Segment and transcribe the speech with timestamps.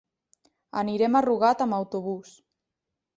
[0.81, 2.33] Anirem a Rugat amb autobús.